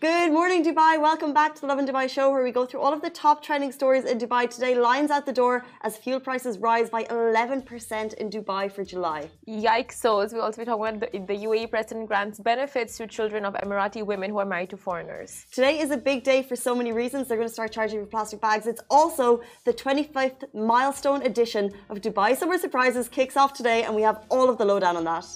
[0.00, 1.00] Good morning, Dubai.
[1.02, 3.42] Welcome back to the Lovin Dubai show, where we go through all of the top
[3.42, 4.76] trending stories in Dubai today.
[4.76, 9.28] Lines out the door as fuel prices rise by 11% in Dubai for July.
[9.48, 9.94] Yikes!
[9.94, 13.54] So, we'll also be talking about the, the UAE president grants benefits to children of
[13.54, 15.46] Emirati women who are married to foreigners.
[15.50, 17.26] Today is a big day for so many reasons.
[17.26, 18.68] They're going to start charging for plastic bags.
[18.68, 24.02] It's also the 25th milestone edition of Dubai Summer Surprises kicks off today, and we
[24.02, 25.26] have all of the lowdown on that.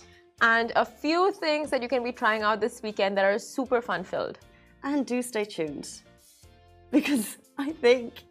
[0.40, 3.82] And a few things that you can be trying out this weekend that are super
[3.82, 4.38] fun filled.
[4.84, 5.88] And do stay tuned
[6.90, 8.24] because I think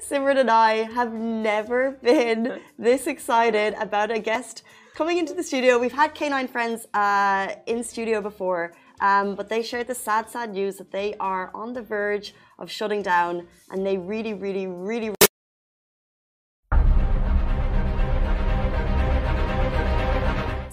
[0.00, 5.78] Simran and I have never been this excited about a guest coming into the studio.
[5.78, 10.52] We've had K9 friends uh, in studio before, um, but they shared the sad, sad
[10.52, 15.14] news that they are on the verge of shutting down and they really, really, really.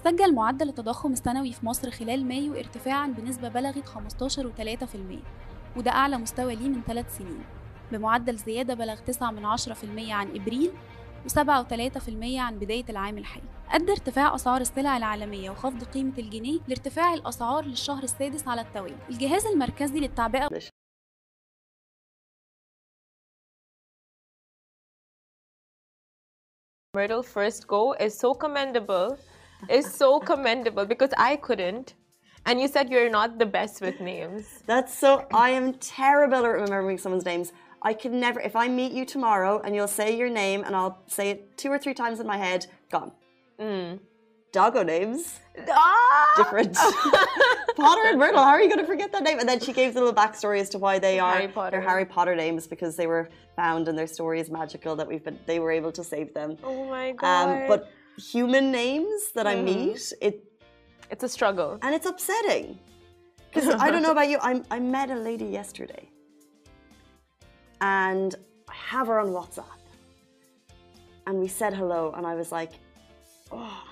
[0.09, 6.55] سجل معدل التضخم السنوي في مصر خلال مايو ارتفاعا بنسبة بلغت 15.3% وده أعلى مستوى
[6.55, 7.43] ليه من ثلاث سنين.
[7.91, 10.71] بمعدل زيادة بلغ 9 من 10% عن إبريل
[11.27, 13.47] و7.3% عن بداية العام الحالي.
[13.69, 18.97] أدى ارتفاع أسعار السلع العالمية وخفض قيمة الجنيه لارتفاع الأسعار للشهر السادس على التوالي.
[19.09, 20.49] الجهاز المركزي للتعبئة
[26.97, 29.17] Myrtle first go is so commendable.
[29.67, 31.95] Is so commendable because I couldn't.
[32.45, 34.63] And you said you're not the best with names.
[34.65, 35.27] That's so.
[35.33, 37.51] I am terrible at remembering someone's names.
[37.81, 38.39] I can never.
[38.39, 41.69] If I meet you tomorrow and you'll say your name and I'll say it two
[41.69, 43.11] or three times in my head, gone.
[43.59, 43.99] Mm.
[44.51, 45.39] Doggo names.
[45.69, 46.33] Ah!
[46.37, 46.75] Different.
[47.75, 48.41] Potter and Myrtle.
[48.41, 49.39] How are you going to forget that name?
[49.39, 51.71] And then she gave the little backstory as to why they are Harry Potter.
[51.71, 55.23] they're Harry Potter names because they were found and their story is magical that we've
[55.23, 55.39] been.
[55.45, 56.57] They were able to save them.
[56.63, 57.61] Oh my god.
[57.61, 59.63] Um, but human names that I Mhm.
[59.63, 60.35] meet, it
[61.11, 61.79] it's a struggle.
[61.81, 62.77] and it's upsetting
[63.49, 64.37] because I don't know about you.
[64.41, 66.09] I I met a lady yesterday,
[67.81, 68.35] and
[68.67, 69.79] I have her on WhatsApp,
[71.25, 72.73] and we said hello, and I was like,
[73.51, 73.83] oh,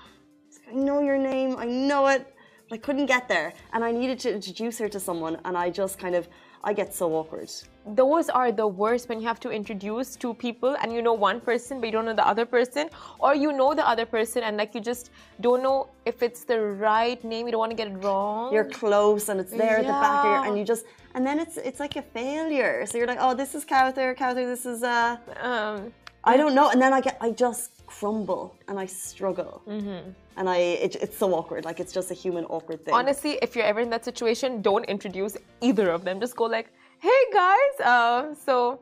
[0.70, 2.22] I know your name, I know it,
[2.68, 5.70] but I couldn't get there, and I needed to introduce her to someone, and I
[5.70, 6.28] just kind of
[6.64, 7.50] I get so awkward.
[7.86, 11.40] Those are the worst when you have to introduce two people and you know one
[11.40, 14.56] person but you don't know the other person, or you know the other person and
[14.56, 15.10] like you just
[15.40, 17.46] don't know if it's the right name.
[17.46, 18.52] You don't want to get it wrong.
[18.52, 21.38] You're close, and it's there at the back of your, and you just, and then
[21.38, 22.84] it's it's like a failure.
[22.86, 25.16] So you're like, oh, this is Cowther, Cowther, this is uh.
[25.40, 25.92] um,
[26.24, 30.10] I don't know, and then I get, I just crumble and I struggle, Mm-hmm.
[30.38, 31.64] And I, it, it's so awkward.
[31.64, 32.94] Like it's just a human awkward thing.
[32.94, 36.20] honestly, if you're ever in that situation, don't introduce either of them.
[36.20, 36.68] Just go like,
[37.06, 38.80] "Hey guys, um, so,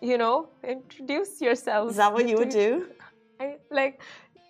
[0.00, 2.86] you know, introduce yourselves." is that what you would do?
[3.40, 4.02] I like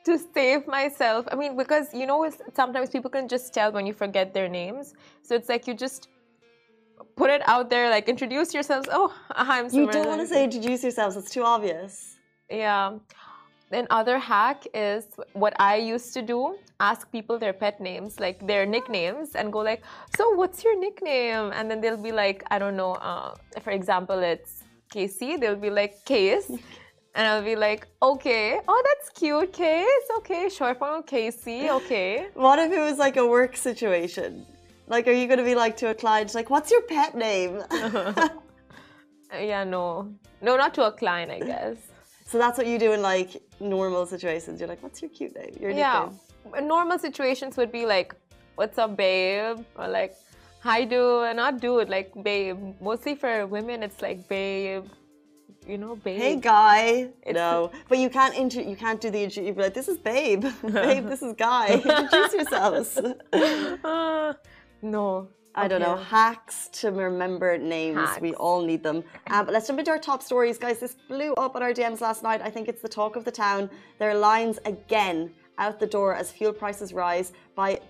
[0.06, 1.28] to save myself.
[1.30, 2.18] I mean, because you know,
[2.54, 4.94] sometimes people can just tell when you forget their names.
[5.22, 6.08] So it's like you just
[7.16, 8.88] put it out there, like introduce yourselves.
[8.90, 9.68] Oh, I'm.
[9.68, 9.84] Sorry.
[9.84, 11.16] You don't want to say introduce yourselves.
[11.16, 12.16] It's too obvious.
[12.50, 12.98] Yeah.
[13.72, 18.66] Another hack is what I used to do: ask people their pet names, like their
[18.66, 19.82] nicknames, and go like,
[20.16, 24.18] "So, what's your nickname?" And then they'll be like, "I don't know." Uh, for example,
[24.18, 25.36] it's Casey.
[25.38, 26.48] They'll be like, "Case,"
[27.14, 30.04] and I'll be like, "Okay, oh, that's cute, Case.
[30.18, 31.70] Okay, short form of Casey.
[31.70, 34.44] Okay." What if it was like a work situation?
[34.86, 37.62] Like, are you going to be like to a client, like, what's your pet name?
[39.32, 40.12] Yeah, no,
[40.42, 41.91] no, not to a client, I guess.
[42.32, 44.58] So that's what you do in like normal situations.
[44.58, 45.54] You're like, what's your cute name?
[45.60, 46.08] Your yeah
[46.44, 46.66] nickname.
[46.66, 48.14] normal situations would be like
[48.54, 50.14] what's up babe or like
[50.60, 54.84] hi dude and not dude like babe mostly for women it's like babe
[55.66, 56.82] you know babe Hey guy.
[57.22, 59.42] It's- no, but you can't inter- You can't do the intro.
[59.44, 60.42] You'd be like, this is babe.
[60.62, 61.66] babe, this is guy.
[61.74, 62.98] Introduce yourselves.
[63.84, 64.34] Ah,
[64.82, 65.96] no I don't know.
[65.96, 68.08] Hacks to remember names.
[68.20, 69.04] We all need them.
[69.28, 70.78] Uh, but let's jump into our top stories, guys.
[70.78, 72.40] This blew up on our DMs last night.
[72.42, 73.68] I think it's the talk of the town.
[73.98, 77.80] There are lines again out the door as fuel prices rise by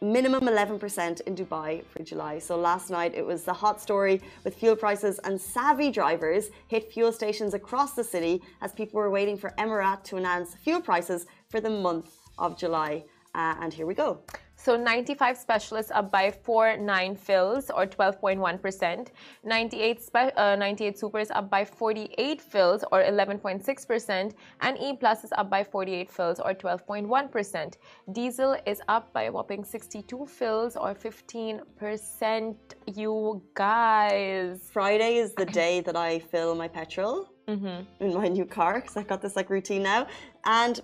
[0.00, 2.38] minimum 11% in Dubai for July.
[2.38, 6.92] So last night it was the hot story with fuel prices and savvy drivers hit
[6.92, 11.26] fuel stations across the city as people were waiting for Emarat to announce fuel prices
[11.50, 13.04] for the month of July.
[13.34, 14.20] Uh, and here we go.
[14.64, 19.08] So 95 specialists up by 4 9 fils or 12.1%.
[19.42, 24.34] 98, spe- uh, 98 supers up by 48 fils or 11.6%.
[24.60, 27.74] And E plus is up by 48 fils or 12.1%.
[28.12, 32.54] Diesel is up by a whopping 62 fils or 15%.
[32.94, 34.70] You guys.
[34.72, 38.96] Friday is the day that I fill my petrol hmm in my new car because
[38.96, 40.06] I've got this like routine now.
[40.44, 40.80] And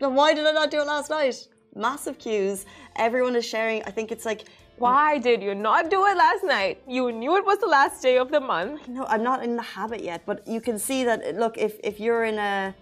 [0.00, 1.46] why did I not do it last night?
[1.76, 2.66] Massive queues.
[2.96, 3.82] Everyone is sharing.
[3.84, 4.44] I think it's like
[4.78, 6.82] Why did you not do it last night?
[6.86, 8.88] You knew it was the last day of the month.
[8.88, 11.36] no, I'm not in the habit yet, but you can see that.
[11.36, 12.74] Look, if if you're in a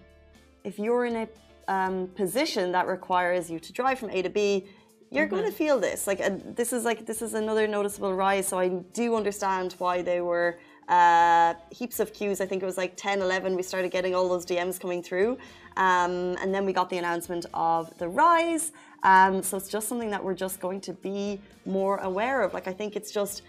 [0.63, 1.27] if you're in a
[1.67, 4.65] um, position that requires you to drive from A to B,
[5.11, 6.07] you're going to feel this.
[6.07, 8.47] Like and this is like this is another noticeable rise.
[8.47, 12.41] So I do understand why they were uh, heaps of queues.
[12.41, 13.55] I think it was like 10, 11.
[13.55, 15.37] We started getting all those DMs coming through,
[15.77, 18.71] um, and then we got the announcement of the rise.
[19.03, 22.53] Um, so it's just something that we're just going to be more aware of.
[22.53, 23.43] Like I think it's just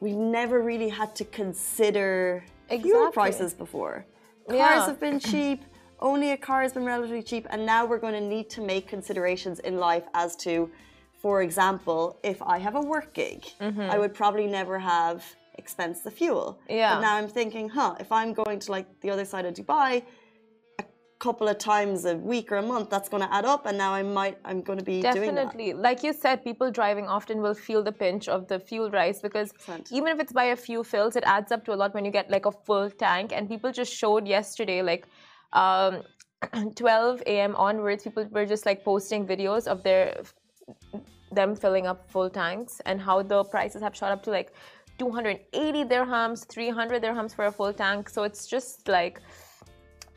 [0.00, 2.42] we've never really had to consider
[2.82, 4.06] fuel prices before.
[4.48, 4.86] Cars Yeah.
[4.86, 5.64] have been cheap.
[6.00, 8.88] Only a car has been relatively cheap, and now we're going to need to make
[8.88, 10.70] considerations in life as to,
[11.20, 15.22] for example, if I have a work gig, I would probably never have
[15.58, 16.60] expensed the fuel.
[16.68, 16.94] Yeah.
[16.94, 20.02] But now I'm thinking, huh, if I'm going to like the other side of Dubai,
[20.78, 20.84] a
[21.18, 23.92] couple of times a week or a month, that's going to add up, and now
[23.92, 25.14] I might, I'm going to be doing.
[25.14, 25.72] Definitely.
[25.74, 29.52] Like you said, people driving often will feel the pinch of the fuel rise because
[29.52, 29.92] 100%.
[29.92, 32.10] even if it's by a few fils, it adds up to a lot when you
[32.10, 33.32] get like a full tank.
[33.34, 35.06] And people just showed yesterday, like
[35.52, 36.02] um,
[36.74, 37.54] 12 a.m.
[37.56, 40.22] onwards, people were just like posting videos of their
[41.32, 44.52] them filling up full tanks and how the prices have shot up to like
[45.00, 48.10] 280 dirhams, 300 dirhams for a full tank.
[48.10, 49.20] So it's just like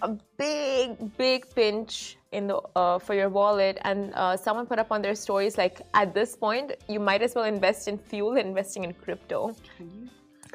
[0.01, 3.77] a big, big pinch in the uh, for your wallet.
[3.83, 7.33] And uh, someone put up on their stories like, at this point, you might as
[7.33, 9.55] well invest in fuel than investing in crypto.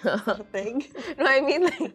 [0.53, 0.85] thing.
[1.19, 1.93] No, I mean like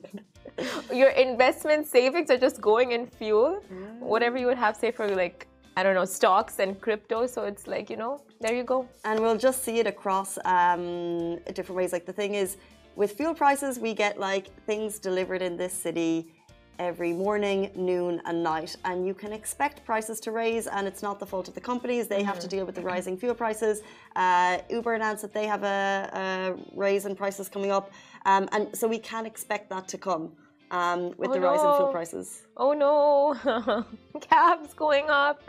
[0.92, 3.62] your investment savings are just going in fuel,
[4.00, 7.26] whatever you would have, say for like I don't know stocks and crypto.
[7.28, 8.88] So it's like you know, there you go.
[9.06, 11.92] and we'll just see it across um, different ways.
[11.94, 12.58] Like the thing is,
[12.96, 16.32] with fuel prices, we get like things delivered in this city
[16.80, 20.66] every morning, noon, and night, and you can expect prices to raise.
[20.68, 23.18] And it's not the fault of the companies; they have to deal with the rising
[23.18, 23.82] fuel prices.
[24.16, 27.92] Uh, Uber announced that they have a, a raise in prices coming up,
[28.26, 30.32] um, and so we can expect that to come
[30.72, 32.42] um, with Oh, the rise in fuel prices.
[32.58, 33.86] Oh no,
[34.30, 35.44] cabs going up.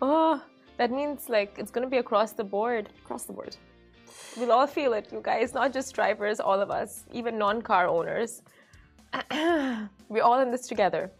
[0.00, 0.42] Oh,
[0.78, 2.88] that means like it's gonna be across the board.
[3.04, 3.56] Across the board.
[4.36, 7.86] We'll all feel it, you guys, not just drivers, all of us, even non car
[7.86, 8.42] owners.
[10.08, 11.10] We're all in this together.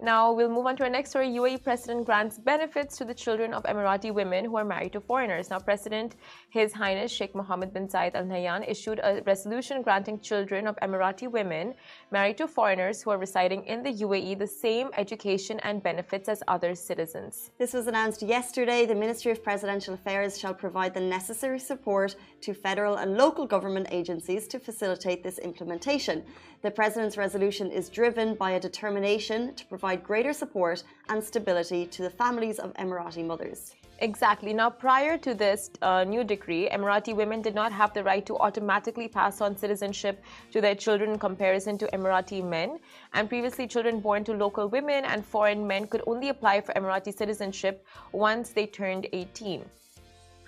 [0.00, 1.28] Now we'll move on to our next story.
[1.30, 5.50] UAE President grants benefits to the children of Emirati women who are married to foreigners.
[5.50, 6.14] Now, President
[6.50, 11.28] His Highness Sheikh Mohammed bin Zayed Al Nahyan issued a resolution granting children of Emirati
[11.28, 11.74] women
[12.12, 16.44] married to foreigners who are residing in the UAE the same education and benefits as
[16.46, 17.50] other citizens.
[17.58, 18.86] This was announced yesterday.
[18.86, 23.88] The Ministry of Presidential Affairs shall provide the necessary support to federal and local government
[23.90, 26.22] agencies to facilitate this implementation.
[26.62, 32.02] The President's resolution is driven by a determination to provide greater support and stability to
[32.02, 33.74] the families of Emirati mothers.
[34.00, 34.52] Exactly.
[34.52, 38.38] Now, prior to this uh, new decree, Emirati women did not have the right to
[38.38, 42.78] automatically pass on citizenship to their children in comparison to Emirati men.
[43.14, 47.16] And previously, children born to local women and foreign men could only apply for Emirati
[47.16, 49.64] citizenship once they turned 18.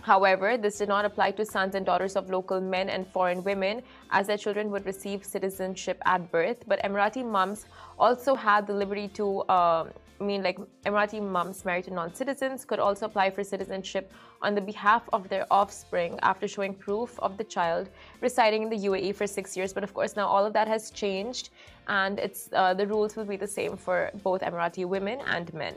[0.03, 3.83] However, this did not apply to sons and daughters of local men and foreign women,
[4.11, 6.65] as their children would receive citizenship at birth.
[6.67, 7.67] But Emirati moms
[7.99, 9.89] also had the liberty to, uh,
[10.21, 14.13] I mean, like Emirati moms married to non citizens could also apply for citizenship
[14.43, 17.91] on the behalf of their offspring after showing proof of the child
[18.21, 19.73] residing in the UAE for six years.
[19.73, 21.51] But of course, now all of that has changed,
[21.89, 25.75] and it's uh, the rules will be the same for both Emirati women and men.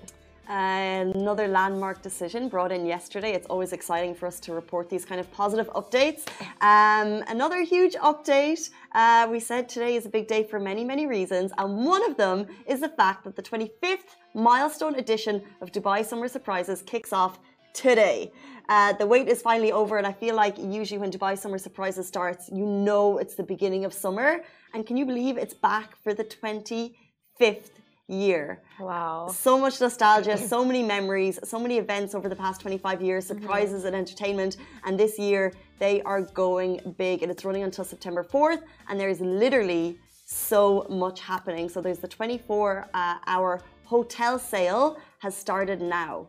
[0.47, 3.31] Another landmark decision brought in yesterday.
[3.31, 6.27] It's always exciting for us to report these kind of positive updates.
[6.59, 8.69] Um, another huge update.
[8.93, 12.17] Uh, we said today is a big day for many, many reasons, and one of
[12.17, 17.39] them is the fact that the 25th milestone edition of Dubai Summer Surprises kicks off
[17.73, 18.31] today.
[18.67, 22.05] Uh, the wait is finally over, and I feel like usually when Dubai Summer Surprises
[22.07, 24.41] starts, you know it's the beginning of summer.
[24.73, 27.69] And can you believe it's back for the 25th
[28.07, 28.61] year?
[28.79, 29.29] Wow.
[29.33, 33.85] So much nostalgia, so many memories, so many events over the past 25 years, surprises
[33.85, 34.57] and entertainment.
[34.85, 38.61] And this year, they are going big, and it's running until September 4th.
[38.89, 41.69] And there is literally so much happening.
[41.69, 46.27] So there's the 24 uh, hour hotel sale has started now.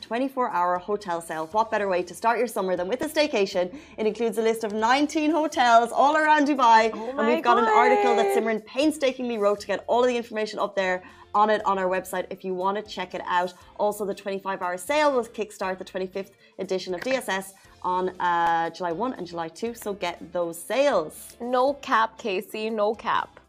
[0.00, 1.46] 24 hour hotel sale.
[1.52, 3.74] What better way to start your summer than with a staycation?
[3.98, 6.92] It includes a list of 19 hotels all around Dubai.
[7.18, 8.42] and we've got an article that God.
[8.42, 11.02] Simran painstakingly wrote to get all of the information up there
[11.34, 13.52] on it on our website if you want to check it out.
[13.78, 18.92] Also, the 25 hour sale will kickstart the 25th edition of DSS on uh, July
[18.92, 19.74] 1 and July 2.
[19.74, 21.36] So get those sales.
[21.40, 23.40] No cap, Casey, no cap.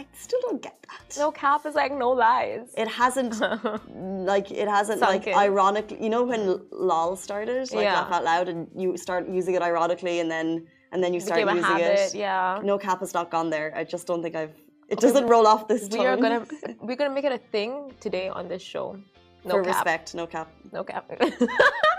[0.00, 1.18] I still don't get that.
[1.18, 2.66] No cap is like no lies.
[2.82, 3.32] It hasn't,
[4.32, 5.34] like, it hasn't, Sunk like, in.
[5.34, 6.42] ironically, you know, when
[6.72, 7.94] LOL started, like, Yeah.
[8.00, 10.46] laugh out loud, and you start using it ironically, and then,
[10.92, 12.14] and then you start Became using it.
[12.14, 12.60] Yeah.
[12.70, 13.68] No cap has not gone there.
[13.80, 14.54] I just don't think I've,
[14.88, 16.00] it doesn't roll off this tongue.
[16.00, 16.42] We are gonna
[16.86, 18.86] we're gonna make it a thing today on this show.
[19.44, 19.74] No For cap.
[19.74, 20.48] respect, no cap.
[20.72, 21.04] No cap.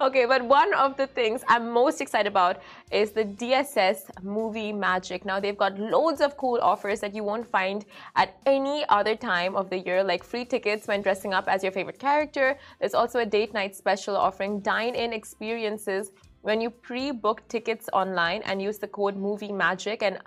[0.00, 5.24] okay, but one of the things I'm most excited about is the DSS movie magic.
[5.24, 7.84] Now they've got loads of cool offers that you won't find
[8.16, 11.72] at any other time of the year, like free tickets when dressing up as your
[11.72, 12.58] favorite character.
[12.80, 16.12] There's also a date night special offering dine-in experiences
[16.42, 20.18] when you pre-book tickets online and use the code movie magic and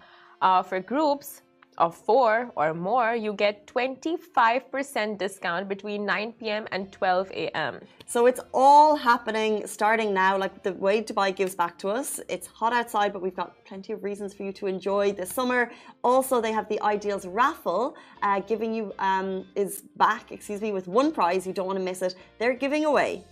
[0.41, 1.41] uh, for groups
[1.77, 6.67] of four or more, you get 25% discount between 9 p.m.
[6.71, 7.79] and 12 a.m.
[8.05, 10.37] So it's all happening starting now.
[10.37, 13.93] Like the way Dubai gives back to us, it's hot outside, but we've got plenty
[13.93, 15.71] of reasons for you to enjoy this summer.
[16.03, 20.31] Also, they have the Idealz raffle, uh, giving you um, is back.
[20.31, 21.45] Excuse me, with one prize.
[21.47, 22.15] You don't want to miss it.
[22.37, 23.23] They're giving away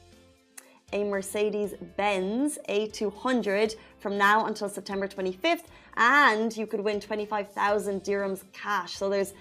[0.94, 5.66] a Mercedes Benz A200 from now until September 25th,
[5.98, 8.96] and you could win 25,000 dirhams cash.
[8.96, 9.34] So there's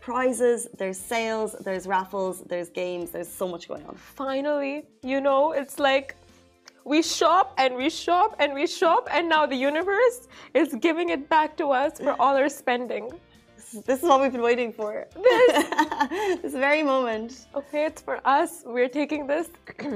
[0.00, 3.94] prizes, there's sales, there's raffles, there's games, there's so much going on.
[3.94, 6.16] Finally, you know, it's like
[6.84, 11.28] we shop and we shop and we shop, and now the universe is giving it
[11.28, 13.10] back to us for all our spending.
[13.84, 15.06] This is what we've been waiting for.
[15.14, 15.68] This.
[16.42, 17.46] this very moment.
[17.54, 18.62] Okay, it's for us.
[18.64, 19.48] We're taking this.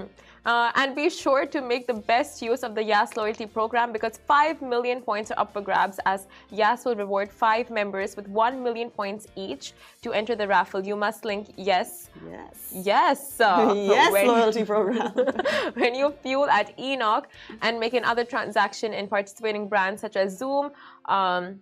[0.46, 4.18] Uh, and be sure to make the best use of the YES loyalty program because
[4.26, 8.62] 5 million points are up for grabs as YES will reward 5 members with 1
[8.62, 10.84] million points each to enter the raffle.
[10.84, 12.08] You must link yes.
[12.28, 12.72] Yes.
[12.72, 13.40] Yes.
[13.40, 15.12] uh, yes, when- loyalty program.
[15.74, 17.24] when you fuel at ENOC
[17.60, 20.70] and make another transaction in participating brands such as Zoom,
[21.06, 21.60] um,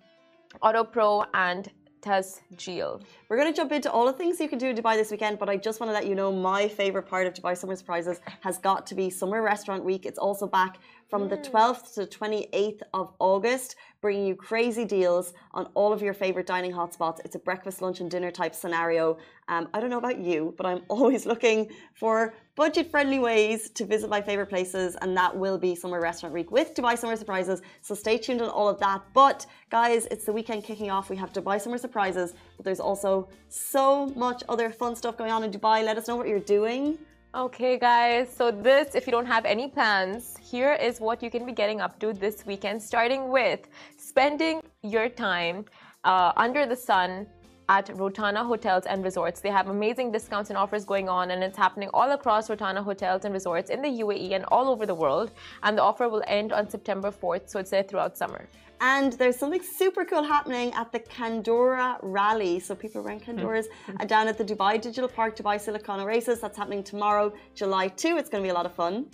[0.63, 3.03] AutoPro, and Tasjeel.
[3.29, 5.39] We're going to jump into all the things you can do in Dubai this weekend,
[5.39, 8.21] but I just want to let you know my favorite part of Dubai Summer Surprises
[8.41, 10.07] has got to be Summer Restaurant Week.
[10.07, 10.79] It's also back
[11.09, 16.15] from the 12th to 28th of August, bringing you crazy deals on all of your
[16.15, 17.19] favorite dining hotspots.
[17.25, 19.19] It's a breakfast, lunch, and dinner type scenario.
[19.49, 23.85] Um, I don't know about you, but I'm always looking for budget friendly ways to
[23.85, 27.63] visit my favorite places, and that will be Summer Restaurant Week with Dubai Summer Surprises.
[27.83, 29.03] So stay tuned on all of that.
[29.15, 31.11] But guys, it's the weekend kicking off.
[31.11, 35.43] We have Dubai Summer Surprises, but there's also so much other fun stuff going on
[35.43, 35.85] in Dubai.
[35.85, 36.99] Let us know what you're doing.
[37.35, 41.45] Okay, guys, so this, if you don't have any plans, here is what you can
[41.45, 43.69] be getting up to this weekend, starting with
[43.99, 45.67] spending your time
[46.05, 47.27] uh, under the sun
[47.69, 49.41] at Rotana Hotels and Resorts.
[49.43, 53.27] They have amazing discounts and offers going on, and it's happening all across Rotana Hotels
[53.27, 55.31] and Resorts in the UAE and all over the world.
[55.63, 58.49] And the offer will end on September 4th, so it's there throughout summer.
[58.81, 62.61] And there's something super cool happening at the Kandora Rally.
[62.61, 63.67] So people wearing Kandoras
[63.99, 66.39] uh, down at the Dubai Digital Park, Dubai Silicon Oasis.
[66.41, 68.17] That's happening tomorrow, July 2.
[68.19, 69.07] It's going to be a lot of fun.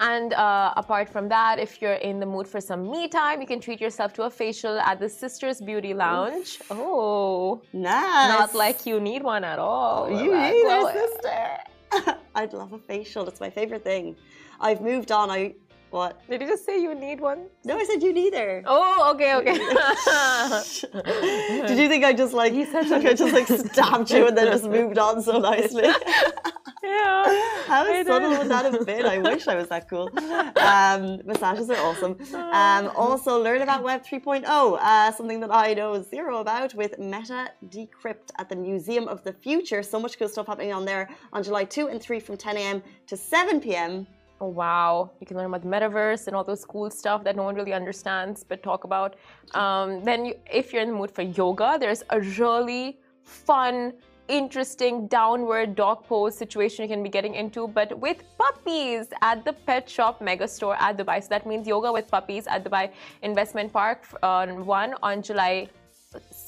[0.00, 3.46] And uh, apart from that, if you're in the mood for some me time, you
[3.46, 6.58] can treat yourself to a facial at the Sisters Beauty Lounge.
[6.70, 8.28] Oh, Nice.
[8.36, 10.10] not like you need one at all.
[10.10, 12.16] you like, well, sister.
[12.34, 13.28] I'd love a facial.
[13.28, 14.16] It's my favorite thing.
[14.60, 15.30] I've moved on.
[15.30, 15.54] I
[15.92, 16.26] what?
[16.28, 17.48] Did you just say you need one?
[17.64, 18.62] No, I said you neither.
[18.66, 19.52] Oh, okay, okay.
[21.66, 24.36] Did you think I just like you said like I just like stabbed you and
[24.36, 25.82] then just moved on so nicely?
[26.82, 27.24] yeah.
[27.66, 29.04] How I subtle would that have been?
[29.04, 30.08] I wish I was that cool.
[30.56, 32.16] Um, massages are awesome.
[32.34, 37.50] Um, also, learn about Web 3.0, uh, something that I know zero about with Meta
[37.68, 39.82] Decrypt at the Museum of the Future.
[39.82, 42.82] So much cool stuff happening on there on July 2 and 3 from 10 a.m.
[43.08, 44.06] to 7 p.m.
[44.42, 45.12] Oh, wow.
[45.20, 47.72] You can learn about the metaverse and all those cool stuff that no one really
[47.72, 49.14] understands but talk about.
[49.54, 53.92] Um, then, you, if you're in the mood for yoga, there's a really fun,
[54.26, 59.52] interesting downward dog pose situation you can be getting into, but with puppies at the
[59.52, 61.22] Pet Shop Mega Store at Dubai.
[61.22, 62.90] So that means yoga with puppies at Dubai
[63.22, 65.68] Investment Park on one on July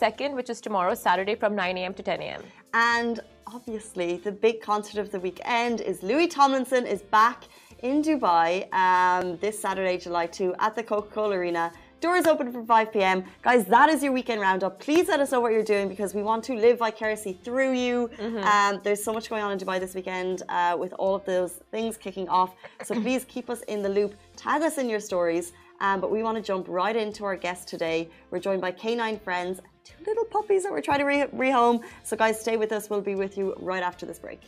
[0.01, 1.95] 2nd, which is tomorrow, Saturday, from 9 a.m.
[1.95, 2.43] to 10 a.m.
[2.75, 7.45] And obviously, the big concert of the weekend is Louis Tomlinson is back
[7.85, 11.71] in Dubai um, this Saturday, July 2, at the Coca Cola Arena.
[12.01, 13.25] Doors open from 5 p.m.
[13.43, 14.81] Guys, that is your weekend roundup.
[14.81, 18.11] Please let us know what you're doing because we want to live vicariously through you.
[18.43, 21.53] Um, there's so much going on in Dubai this weekend uh, with all of those
[21.71, 22.55] things kicking off.
[22.83, 24.15] So please keep us in the loop.
[24.35, 25.53] Tag us in your stories.
[25.81, 28.09] Um, but we want to jump right into our guest today.
[28.31, 31.83] We're joined by K9 Friends, two little puppies that we're trying to re- rehome.
[32.03, 32.89] So, guys, stay with us.
[32.89, 34.41] We'll be with you right after this break.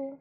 [0.00, 0.18] Two.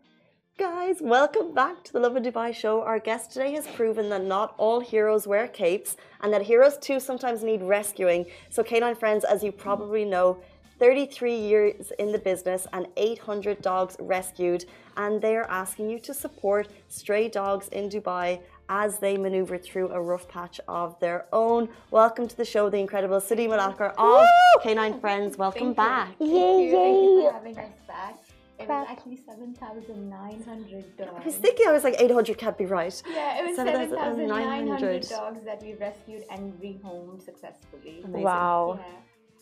[0.58, 2.82] Guys, welcome back to the Lovin Dubai show.
[2.82, 7.00] Our guest today has proven that not all heroes wear capes and that heroes too
[7.00, 8.26] sometimes need rescuing.
[8.50, 10.38] So, K9 Friends, as you probably know,
[10.80, 14.66] 33 years in the business and 800 dogs rescued,
[14.98, 20.02] and they're asking you to support stray dogs in Dubai as they maneuver through a
[20.02, 21.70] rough patch of their own.
[21.90, 24.28] Welcome to the show, the incredible Siddhi Malakar of
[24.62, 25.38] K9 Friends.
[25.38, 26.18] Welcome back.
[26.18, 26.72] Thank you.
[26.72, 28.29] Thank you for having us back.
[28.60, 31.12] It was actually 7,900 dogs.
[31.22, 33.02] I was thinking, I was like, 800 can't be right.
[33.10, 35.06] Yeah, it was 7,900.
[35.06, 38.02] 7,900 dogs that we rescued and rehomed successfully.
[38.04, 38.24] Amazing.
[38.24, 38.80] Wow.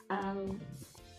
[0.10, 0.20] Yeah.
[0.20, 0.60] Um,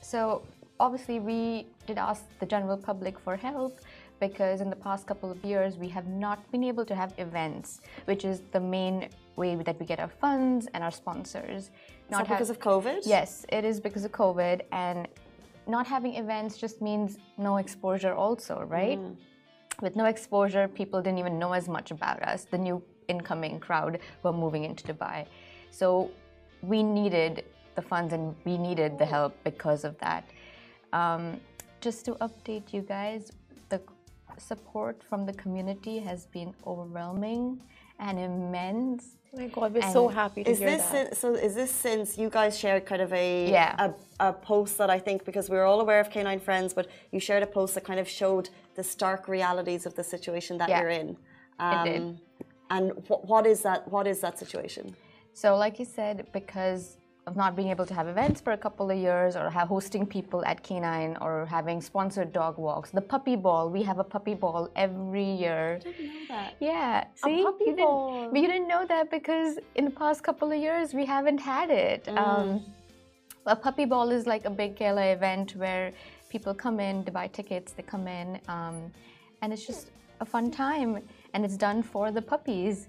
[0.01, 0.43] so
[0.81, 3.81] obviously we did ask the general public for help
[4.21, 7.81] because in the past couple of years we have not been able to have events,
[8.07, 11.65] which is the main way that we get our funds and our sponsors.
[11.65, 11.71] Is
[12.11, 13.01] that have- because of COVID?
[13.05, 15.07] Yes, it is because of COVID, and
[15.69, 18.99] not having events just means no exposure, also, right?
[19.83, 24.01] With no exposure, people didn't even know as much about us, the new incoming crowd
[24.23, 25.27] were moving into Dubai.
[25.71, 26.11] So
[26.63, 30.25] we needed the funds and we needed the help because of that.
[30.93, 31.41] Um,
[31.81, 33.31] just to update you guys,
[33.69, 33.81] the
[34.39, 37.61] support from the community has been overwhelming
[38.01, 39.18] and immense.
[39.35, 41.09] Oh my God, we're so happy to Is hear this that.
[41.09, 41.35] sin- so?
[41.35, 43.75] Is this since you guys shared kind of a, Yeah.
[43.87, 46.87] a a post that I think because we were all aware of K9 Friends, but
[47.13, 50.69] you shared a post that kind of showed the stark realities of the situation that
[50.69, 50.81] Yeah.
[50.81, 51.17] you're in.
[51.61, 52.21] Um, did.
[52.71, 53.87] And wh- what is that?
[53.95, 54.97] What is that situation?
[55.35, 56.97] So, like you said, because
[57.29, 60.05] of not being able to have events for a couple of years or have hosting
[60.07, 64.35] people at K9 or having sponsored dog walks, the puppy ball, we have a puppy
[64.35, 65.79] ball every year.
[65.81, 66.55] I didn't know that.
[66.59, 68.15] Yeah, see, puppy you ball.
[68.15, 71.39] didn't, but you didn't know that because in the past couple of years we haven't
[71.39, 72.09] had it.
[72.09, 72.65] Um,
[73.47, 75.93] a puppy ball is like a big gala event where
[76.31, 78.77] people come in, they buy tickets, they come in, um,
[79.43, 80.91] and it's just a fun time,
[81.35, 82.89] and it's done for the puppies.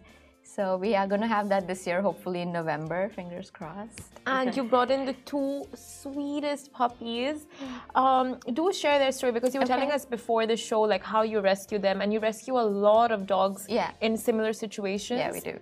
[0.55, 3.09] So we are going to have that this year, hopefully in November.
[3.09, 4.01] Fingers crossed.
[4.25, 7.45] And you brought in the two sweetest puppies.
[7.93, 11.21] Um, do share their story because you were telling us before the show like how
[11.21, 13.91] you rescue them, and you rescue a lot of dogs Yeah.
[14.01, 15.19] in similar situations.
[15.19, 15.59] Yeah, we do.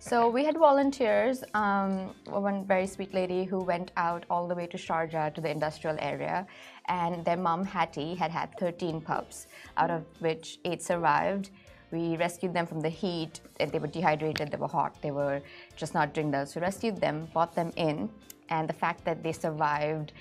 [0.00, 4.66] So we had volunteers, um, one very sweet lady who went out all the way
[4.66, 6.46] to Sharjah to the industrial area,
[6.88, 9.46] and their mom Hattie had had 13 pups,
[9.78, 11.50] out of which eight survived.
[11.94, 15.40] We rescued them from the heat, and they were dehydrated, they were hot, they were
[15.76, 16.44] just not doing well.
[16.44, 18.10] So we rescued them, brought them in,
[18.48, 20.12] and the fact that they survived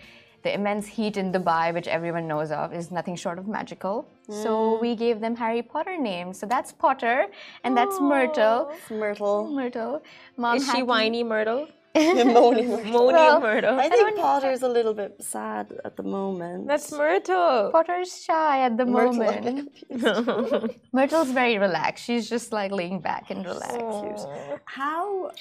[0.44, 4.06] the immense heat in Dubai, which everyone knows of, is nothing short of magical.
[4.30, 4.82] So mm.
[4.82, 6.38] we gave them Harry Potter names.
[6.38, 7.28] So that's Potter,
[7.64, 8.72] and that's Myrtle.
[8.92, 10.04] Myrtle, Myrtle.
[10.38, 11.68] Mom Is she Hattie- whiny Myrtle?
[11.96, 12.52] Moaning Myrtle.
[12.92, 13.80] Moaning Well, Myrtle.
[13.80, 16.68] I think Potter's a little bit sad at the moment.
[16.68, 17.70] That's Myrtle.
[17.72, 19.14] Potter's shy at the Myrtle.
[19.14, 19.70] Moment.
[20.94, 22.04] Myrtle's very relaxed.
[22.06, 24.28] She's just like laying back and relaxed.
[24.66, 25.32] How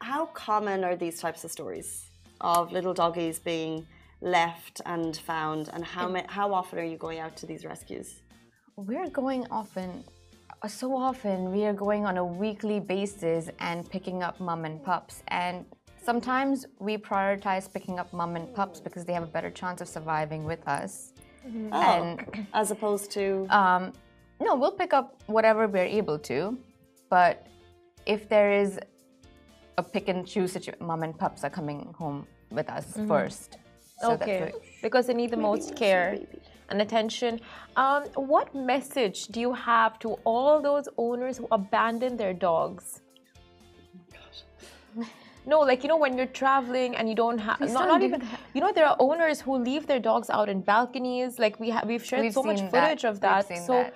[0.00, 3.86] how common are these types of stories of little doggies being
[4.20, 8.22] left and found, and how ma- how often are you going out to these rescues?
[8.76, 10.04] We're going often,
[10.62, 14.82] uh, so often, we are going on a weekly basis and picking up mom and
[14.84, 15.22] pups.
[15.28, 15.64] And
[16.08, 19.88] sometimes we prioritize picking up mom and pups because they have a better chance of
[19.96, 21.12] surviving with us.
[21.46, 23.24] Oh, And as opposed to
[23.60, 23.82] Um,
[24.46, 26.38] no, we'll pick up whatever we're able to,
[27.16, 27.34] but
[28.14, 28.70] if there is
[29.80, 32.18] a pick and choose situation, mom and pups are coming home
[32.58, 33.50] with us first.
[34.00, 34.52] So okay,
[34.86, 36.08] because they need the most care
[36.70, 37.32] and attention.
[37.82, 38.02] Um,
[38.34, 42.86] what message do you have to all those owners who abandon their dogs?
[45.46, 48.22] No, like you know, when you're traveling and you don't have, not, not do even,
[48.54, 51.38] you know, there are owners who leave their dogs out in balconies.
[51.38, 52.84] Like we have, we've shared We've so much seen that.
[52.84, 53.46] footage of that.
[53.66, 53.94] so, that.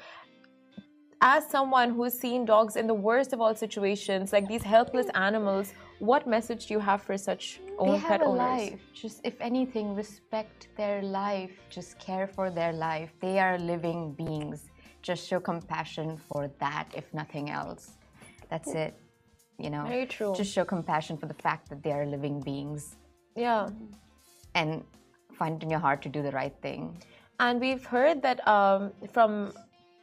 [1.21, 5.21] as someone who's seen dogs in the worst of all situations, like these helpless mm.
[5.21, 8.39] animals, what message do you have for such own pet a owners?
[8.39, 8.81] life.
[8.95, 11.53] Just if anything, respect their life.
[11.71, 13.13] Just care for their life.
[13.21, 14.71] They are living beings.
[15.03, 17.93] Just show compassion for that, if nothing else.
[18.51, 18.79] That's hmm.
[18.79, 19.02] it.
[19.59, 20.35] You know, Very true.
[20.37, 22.97] Just show compassion for the fact that they are living beings,
[23.37, 23.69] Yeah.
[24.55, 24.85] and
[25.39, 26.99] find it in your heart to do the right thing.
[27.41, 29.53] And we've heard that um, from,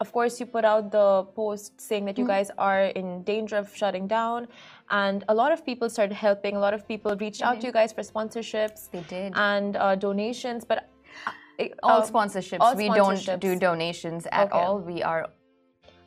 [0.02, 2.34] of course, you put out the post saying that you Mm-hmm.
[2.34, 4.48] guys are in danger of shutting down.
[4.90, 6.56] And a lot of people started helping.
[6.56, 8.90] A lot of people reached out to you guys for sponsorships.
[8.92, 9.34] They did.
[9.36, 10.66] And uh, donations.
[10.66, 10.90] But
[11.28, 12.58] uh, all um, sponsorships.
[12.62, 14.58] all we don't do donations at Okay.
[14.58, 14.80] all.
[14.80, 15.28] We are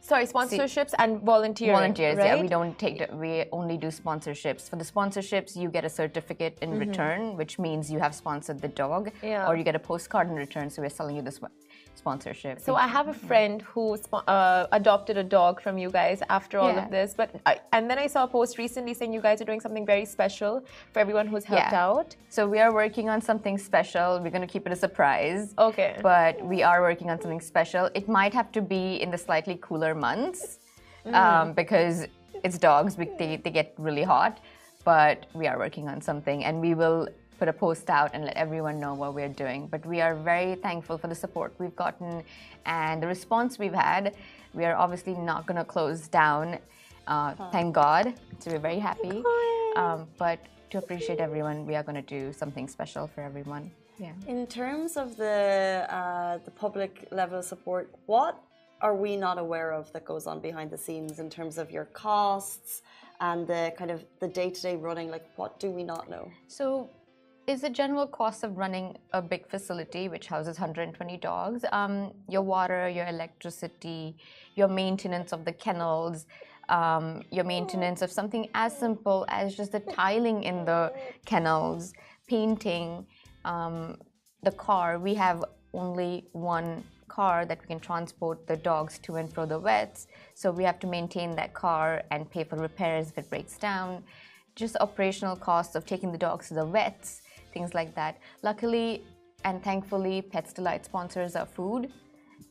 [0.05, 1.77] Sorry, sponsorships and volunteering.
[1.77, 2.27] volunteers right?
[2.27, 6.59] yeah we don't take we only do sponsorships for the sponsorships you get a certificate
[6.61, 6.81] in mm-hmm.
[6.81, 9.13] return which means you have sponsored the dog.
[9.23, 9.49] Yeah.
[9.49, 11.41] or you get a postcard in return so we're selling you this
[11.95, 16.59] sponsorship So I have a friend who uh, adopted a dog from you guys after
[16.59, 16.85] all Yeah.
[16.85, 19.45] of this, but I, and then I saw a post recently saying you guys are
[19.45, 21.87] doing something very special for everyone who's helped Yeah.
[21.89, 22.17] out.
[22.29, 25.93] so we are working on something special we're going to keep it a surprise Okay.
[26.03, 29.57] but we are working on something special it might have to be in the slightly
[29.67, 30.59] cooler months
[31.21, 32.07] um, because
[32.45, 34.41] it's dogs we- they, they get really hot
[34.85, 37.01] but we are working on something and we will
[37.39, 39.67] put a post out and let everyone know what we're doing.
[39.67, 42.23] But we are very thankful for the support we've gotten
[42.67, 44.15] and the response we've had.
[44.55, 46.59] We are obviously not going to close down.
[47.07, 49.23] Uh, thank god so we're very happy.
[49.77, 50.39] Um, but
[50.71, 53.71] to appreciate everyone we are going to do something special for everyone.
[53.99, 54.13] Yeah.
[54.27, 58.43] In terms of the uh, the public level support, what
[58.81, 61.85] are we not aware of that goes on behind the scenes in terms of your
[61.85, 62.83] costs
[63.21, 65.09] and the kind of the day to day running?
[65.09, 66.29] Like, what do we not know?
[66.49, 66.91] So,
[67.47, 72.43] is the general cost of running a big facility which houses 120 dogs, um, your
[72.43, 74.17] water, your electricity,
[74.55, 76.27] your maintenance of the kennels,
[76.69, 80.93] um, your maintenance of something as simple as just the tiling in the
[81.25, 81.93] kennels,
[82.29, 83.05] painting,
[83.45, 83.97] um,
[84.43, 84.99] the car.
[84.99, 89.59] We have only one car that we can transport the dogs to and fro the
[89.59, 90.07] vets.
[90.35, 94.05] So we have to maintain that car and pay for repairs if it breaks down.
[94.55, 98.19] Just operational costs of taking the dogs to the vets, things like that.
[98.43, 99.03] Luckily
[99.45, 101.93] and thankfully, Pets Delight sponsors our food,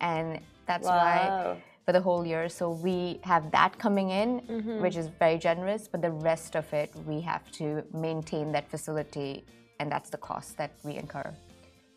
[0.01, 2.49] and that's why for the whole year.
[2.49, 4.81] So we have that coming in, mm-hmm.
[4.81, 9.43] which is very generous, but the rest of it we have to maintain that facility,
[9.79, 11.33] and that's the cost that we incur.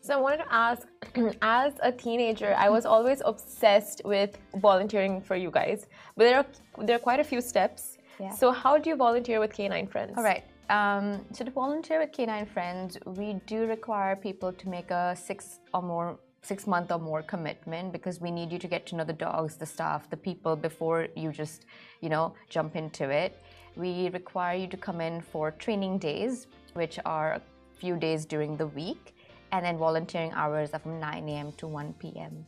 [0.01, 0.87] So I wanted to ask,
[1.41, 5.87] as a teenager, I was always obsessed with volunteering for you guys.
[6.15, 7.97] But there are there are quite a few steps.
[8.19, 8.29] Yeah.
[8.29, 10.13] So how do you volunteer with K9 Friends?
[10.15, 10.43] All right.
[10.69, 15.59] Um, so to volunteer with K9 Friends, we do require people to make a six
[15.73, 19.03] or more six month or more commitment because we need you to get to know
[19.03, 21.65] the dogs, the staff, the people before you just,
[22.01, 23.41] you know, jump into it.
[23.75, 27.41] We require you to come in for training days, which are a
[27.79, 29.15] few days during the week,
[29.51, 31.51] and then volunteering hours are from 9 a.m.
[31.57, 32.45] to 1 p.m.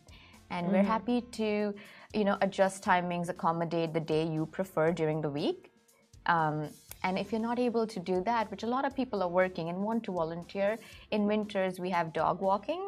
[0.49, 1.73] And we're happy to,
[2.13, 5.71] you know, adjust timings, accommodate the day you prefer during the week.
[6.27, 6.69] Um,
[7.07, 9.69] and if you're not able to do that, which a lot of people are working
[9.69, 10.77] and want to volunteer,
[11.11, 12.81] in winters we have dog walking,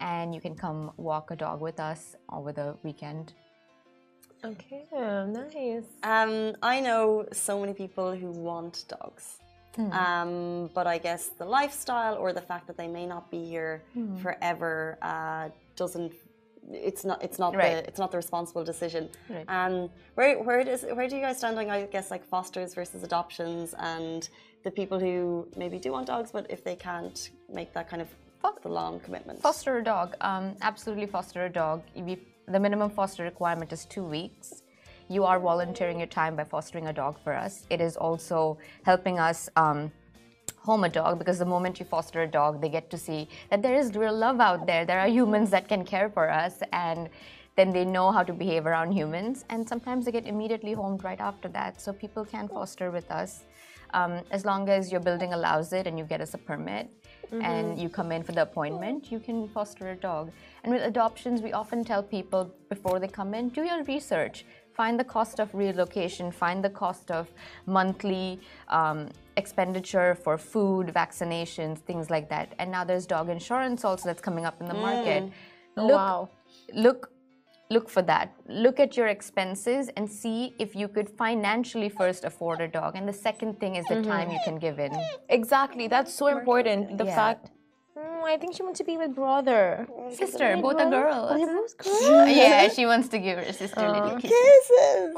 [0.00, 3.34] and you can come walk a dog with us over the weekend.
[4.42, 4.84] Okay,
[5.40, 5.84] nice.
[6.02, 9.26] Um, I know so many people who want dogs.
[9.92, 13.82] Um, but I guess the lifestyle or the fact that they may not be here
[14.22, 16.12] forever uh, doesn't.
[16.72, 17.22] It's not.
[17.22, 17.82] It's not Right.
[17.82, 17.88] the.
[17.88, 19.10] It's not the responsible decision.
[19.28, 19.44] Right.
[19.48, 23.02] Um, where where does where do you guys stand on I guess like fosters versus
[23.02, 24.28] adoptions and
[24.62, 28.08] the people who maybe do want dogs but if they can't make that kind of
[28.64, 29.40] the long commitment.
[29.40, 31.82] Foster a dog, um, absolutely foster a dog.
[31.94, 34.62] We, the minimum foster requirement is two weeks.
[35.08, 37.66] You are volunteering your time by fostering a dog for us.
[37.70, 39.48] It is also helping us.
[39.56, 39.92] Um,
[40.64, 43.62] home a dog because the moment you foster a dog they get to see that
[43.62, 44.84] there is real love out there.
[44.84, 47.10] There are humans that can care for us and
[47.56, 51.20] then they know how to behave around humans and sometimes they get immediately homed right
[51.20, 51.80] after that.
[51.80, 53.44] So people can foster with us
[53.92, 56.90] um, as long as your building allows it and you get us a permit
[57.32, 60.32] and you come in for the appointment you can foster a dog.
[60.62, 64.44] And with adoptions we often tell people before they come in do your research.
[64.72, 67.30] Find the cost of relocation, find the cost of
[67.66, 72.54] monthly um, expenditure for food, vaccinations, things like that.
[72.58, 75.24] And now there's dog insurance also that's coming up in the market.
[75.24, 75.32] Mm.
[75.76, 76.28] Oh, Look, wow.
[76.72, 77.12] look,
[77.70, 78.34] look for that.
[78.48, 82.94] Look at your expenses and see if you could financially first afford a dog.
[82.94, 84.10] And the second thing is the mm-hmm.
[84.10, 84.92] time you can give in.
[85.28, 85.88] Exactly.
[85.88, 86.98] That's so important.
[86.98, 87.16] The Yeah.
[87.16, 87.50] fact.
[87.96, 89.86] Mm, I think she wants to be with brother.
[90.10, 91.30] Sister, both are girls.
[91.32, 92.36] Oh, both girls.
[92.36, 94.36] yeah, she wants to give her sister little kisses.
[94.36, 95.16] Kisses.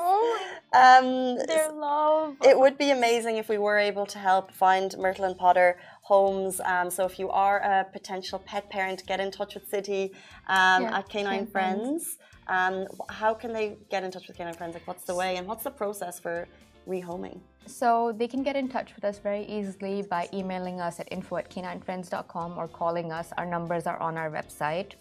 [0.74, 2.36] Um, Their love.
[2.44, 6.60] It would be amazing if we were able to help find Myrtle and Potter homes.
[6.60, 10.10] Um, so if you are a potential pet parent, get in touch with Siddhi
[10.48, 12.18] um, Yeah, at K9 Friends.
[12.48, 14.74] Um, how can they get in touch with K9 Friends?
[14.74, 16.46] Like, what's the way and what's the process for
[16.86, 17.40] rehoming?
[17.66, 21.36] So they can get in touch with us very easily by emailing us at info
[21.36, 23.32] at k9friends.com or calling us.
[23.36, 24.92] Our numbers are on our website,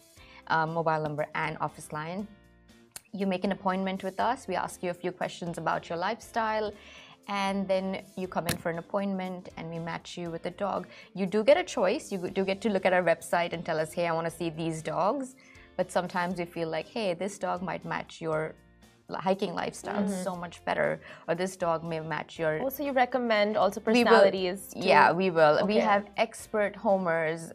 [0.47, 2.27] um, mobile number and office line.
[3.13, 4.47] You make an appointment with us.
[4.47, 6.73] We ask you a few questions about your lifestyle.
[7.27, 10.87] And then you come in for an appointment and we match you with a dog.
[11.13, 12.11] You do get a choice.
[12.11, 14.31] You do get to look at our website and tell us, hey, I want to
[14.31, 15.35] see these dogs.
[15.77, 18.53] But sometimes we feel like, hey, this dog might match your
[19.13, 20.41] hiking lifestyle so mm-hmm.
[20.41, 22.61] much better, or this dog may match your.
[22.61, 24.67] Also, you recommend also We will- personalities.
[24.69, 25.65] to- Yeah, we will.
[25.65, 27.51] We have expert homers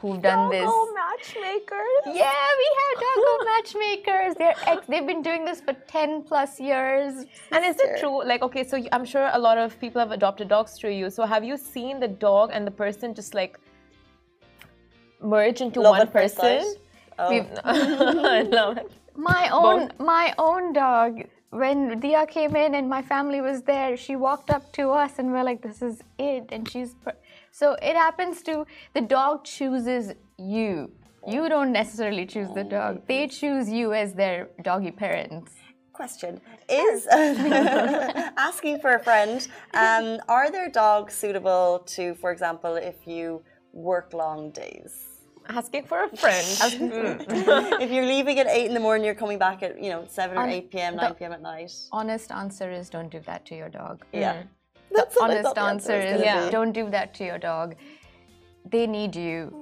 [0.00, 0.64] who've done this.
[0.64, 2.02] Doggo matchmakers.
[2.06, 4.34] Yeah, we have doggo matchmakers.
[4.36, 7.26] They're ex- they've been doing this for 10 plus years.
[7.52, 8.24] And is it true?
[8.24, 11.10] Like, okay, so I'm sure a lot of people have adopted dogs through you.
[11.10, 13.58] So have you seen the dog and the person just like
[15.20, 16.74] merge into Love one person?
[17.18, 17.30] Oh.
[17.30, 18.90] We've- I love it.
[19.16, 21.24] My own my own dog.
[21.50, 25.30] When Dia came in and my family was there, she walked up to us and
[25.30, 26.96] we're like, "This is it." And she's
[27.52, 30.90] so it happens to the dog chooses you.
[31.26, 33.06] You don't necessarily choose the dog.
[33.06, 35.52] They choose you as their doggy parents.
[35.92, 37.06] Question is
[38.36, 39.46] asking for a friend.
[39.74, 45.13] Um, are there dogs suitable to, for example, if you work long days?
[45.48, 46.18] Asking for a mm.
[46.18, 47.82] friend.
[47.82, 50.38] if you're leaving at eight in the morning, you're coming back at you know seven
[50.38, 51.32] or On eight p.m., nine p.m.
[51.32, 51.72] at night.
[51.92, 54.04] Honest answer is don't do that to your dog.
[54.12, 54.46] Yeah, mm.
[54.90, 56.50] that's what I honest the answer was is Yeah.
[56.50, 57.76] don't do that to your dog.
[58.70, 59.52] They need you.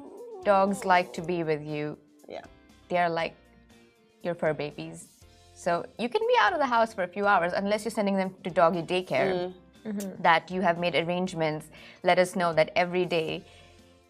[0.45, 1.99] Dogs like to be with you.
[2.29, 2.43] Yeah.
[2.89, 3.35] They are like
[4.23, 5.07] your fur babies.
[5.55, 8.17] So you can be out of the house for a few hours unless you're sending
[8.17, 9.53] them to doggy daycare.
[9.85, 10.23] Mm.
[10.23, 11.67] That you have made arrangements.
[12.05, 13.45] Let us know that every day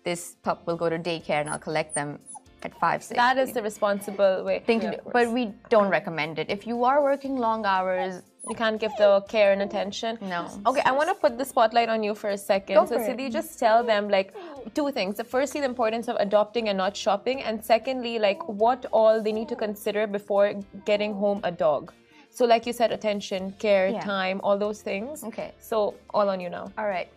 [0.05, 2.19] this pup will go to daycare and I'll collect them
[2.65, 3.17] at five, six.
[3.17, 4.61] that is the responsible way.
[4.61, 4.97] thing to do.
[5.13, 6.49] But we don't recommend it.
[6.49, 10.19] If you are working long hours, You can't give the care and attention.
[10.21, 10.41] No.
[10.67, 12.75] Okay, I want to put the spotlight on you for a second.
[12.75, 13.03] Go so, it.
[13.07, 14.35] Siddhi, just tell them like
[14.75, 15.17] two things.
[15.17, 19.31] The firstly, the importance of adopting and not shopping, and secondly, like what all they
[19.39, 20.47] need to consider before
[20.85, 21.93] getting home a dog.
[22.31, 24.01] So, like you said, attention, care, Yeah.
[24.01, 25.23] time, all those things.
[25.31, 25.53] Okay.
[25.61, 26.67] So, all on you now.
[26.79, 27.09] All right.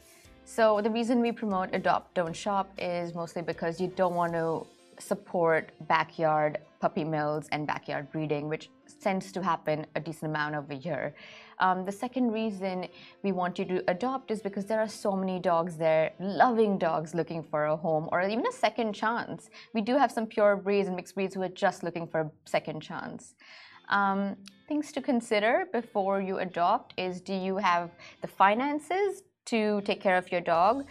[0.47, 4.67] So the reason we promote adopt, don't shop is mostly because you don't want to
[4.99, 8.69] support backyard puppy mills and backyard breeding, which
[9.01, 11.15] tends to happen a decent amount a year.
[11.59, 12.87] Um, the second reason
[13.23, 17.15] we want you to adopt is because there are so many dogs there, loving dogs
[17.15, 19.49] looking for a home or even a second chance.
[19.73, 22.31] We do have some pure breeds and mixed breeds who are just looking for a
[22.45, 23.33] second chance.
[23.89, 27.89] Um, things to consider before you adopt is do you have
[28.21, 30.85] the finances to take care of your dog,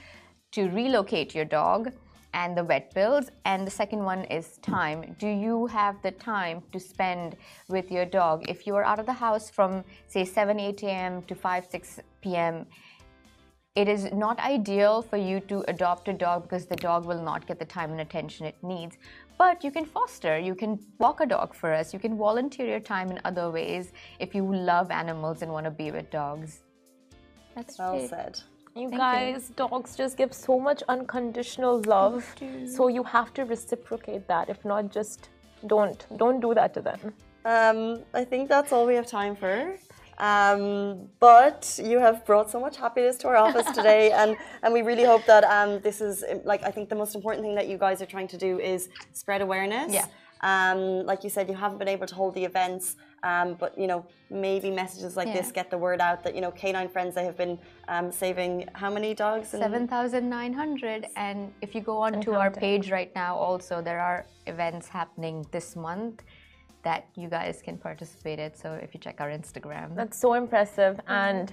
[0.53, 1.93] to relocate your dog,
[2.33, 3.31] and the vet bills?
[3.45, 5.17] And the second one is time.
[5.19, 7.37] Do you have the time to spend
[7.69, 8.45] with your dog?
[8.49, 11.23] If you are out of the house from, say, 7, 8 a.m.
[11.23, 12.67] to 5, 6 p.m.,
[13.77, 17.45] it is not ideal for you to adopt a dog because the dog will not
[17.45, 18.97] get the time and attention it needs.
[19.37, 22.79] But you can foster, you can walk a dog for us, you can volunteer your
[22.79, 26.64] time in other ways if you love animals and want to be with dogs.
[27.55, 28.11] That's Well it.
[28.11, 28.41] said.
[28.77, 32.25] You Thank guys, dogs just give so much unconditional love.
[32.67, 34.49] So, you have to reciprocate that.
[34.49, 35.29] If not, just
[35.69, 36.05] don't.
[36.17, 37.15] Don't do that to them.
[37.45, 39.77] Um, I think that's all we have time for.
[40.19, 44.83] Um, but you have brought so much happiness to our office today, and, and we
[44.83, 47.79] really hope that um, this is like I think the most important thing that you
[47.79, 49.93] guys are trying to do is spread awareness.
[49.93, 50.07] Yeah.
[50.43, 53.87] Um, like you said, you haven't been able to hold the events, um, but you
[53.87, 57.25] know maybe messages like this get the word out that you know K9 Friends they
[57.25, 57.59] have been
[57.89, 59.49] um, saving how many dogs?
[59.49, 61.07] 7,900.
[61.17, 65.47] And if you go on to our page right now, also, there are events happening
[65.51, 66.23] this month
[66.83, 68.55] that you guys can participate in.
[68.55, 69.97] So if you check our Instagram.
[69.97, 71.53] That's so impressive and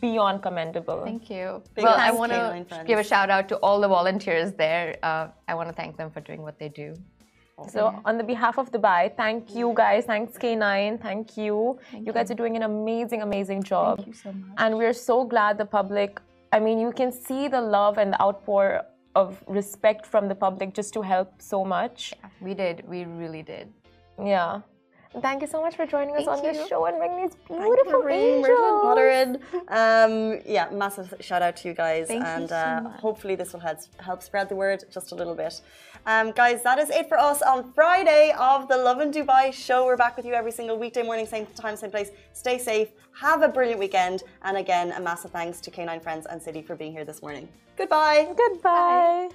[0.00, 1.02] beyond commendable.
[1.04, 1.62] Thank you.
[1.74, 4.96] Big well, I want to give a shout out to all the volunteers there.
[5.02, 6.94] Uh, I want to thank them for doing what they do.
[7.68, 10.04] So, on the behalf of Dubai, thank you guys.
[10.06, 11.00] Thanks, K9.
[11.00, 11.78] Thank you.
[12.06, 13.98] you guys are doing an amazing, amazing job.
[13.98, 14.50] Thank you so much.
[14.58, 16.20] And we're so glad the public,
[16.52, 18.82] I mean, you can see the love and the outpour
[19.14, 22.12] of respect from the public just to help so much.
[22.40, 22.86] We did.
[22.88, 23.72] We really did.
[24.18, 24.60] Yeah.
[25.14, 27.36] And Thank you so much for joining us Thank on this show and bringing these
[27.46, 29.44] Thank you beautiful for bringing Myrtle and Potter angels.
[29.68, 33.00] Um, yeah, massive shout out to you guys, Thank you and so uh, much.
[33.00, 35.60] hopefully this will help help spread the word just a little bit.
[36.04, 39.86] Um, guys, that is it for us on Friday of the Lovin Dubai show.
[39.86, 42.10] We're back with you every single weekday morning, same time, same place.
[42.32, 42.88] Stay safe,
[43.20, 46.74] have a brilliant weekend, and again, a massive thanks to K9 Friends and Siddhi for
[46.74, 47.48] being here this morning.
[47.76, 48.34] Goodbye.
[48.36, 49.28] Goodbye.